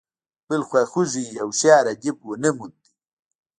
بل 0.49 0.61
خواخوږی 0.69 1.25
او 1.43 1.49
هوښیار 1.51 1.85
ادیب 1.93 2.17
ونه 2.27 2.49
موند. 2.57 2.81